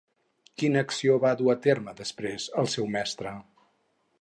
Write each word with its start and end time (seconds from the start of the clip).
Quina 0.61 0.81
acció 0.85 1.17
va 1.25 1.33
dur 1.41 1.51
a 1.53 1.55
terme 1.67 1.93
després 2.01 2.49
el 2.63 2.73
seu 2.77 2.89
mestre? 2.97 3.35